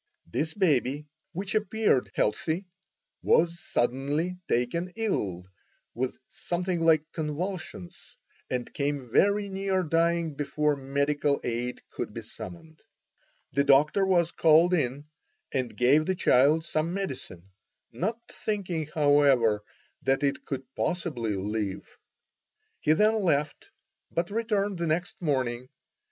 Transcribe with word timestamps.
This 0.25 0.55
baby, 0.55 1.05
which 1.31 1.53
appeared 1.53 2.09
healthy, 2.15 2.65
was 3.21 3.59
suddenly 3.59 4.39
taken 4.49 4.91
ill 4.95 5.45
with 5.93 6.17
something 6.27 6.79
like 6.81 7.05
convulsions, 7.11 8.17
and 8.49 8.73
came 8.73 9.11
very 9.11 9.47
near 9.47 9.83
dying 9.83 10.33
before 10.33 10.75
medical 10.75 11.39
aid 11.43 11.83
could 11.91 12.15
be 12.15 12.23
summoned. 12.23 12.81
The 13.53 13.63
doctor 13.63 14.03
was 14.03 14.31
called 14.31 14.73
in 14.73 15.05
and 15.51 15.77
gave 15.77 16.07
the 16.07 16.15
child 16.15 16.65
some 16.65 16.95
medicine, 16.95 17.51
not 17.91 18.17
thinking, 18.27 18.87
however, 18.87 19.61
that 20.01 20.23
it 20.23 20.45
could 20.45 20.63
possibly 20.75 21.35
live. 21.35 21.85
He 22.79 22.93
then 22.93 23.21
left, 23.21 23.69
but 24.09 24.31
returned 24.31 24.79
the 24.79 24.87
next 24.87 25.21
morning. 25.21 25.69